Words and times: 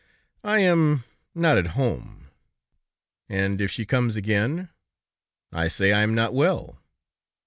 "I 0.43 0.61
am... 0.61 1.03
not 1.35 1.59
at 1.59 1.67
home." 1.77 2.31
"And 3.29 3.61
if 3.61 3.69
she 3.69 3.85
comes 3.85 4.15
again?" 4.15 4.69
"I 5.51 5.67
say 5.67 5.93
I 5.93 6.01
am 6.01 6.15
not 6.15 6.33
well." 6.33 6.79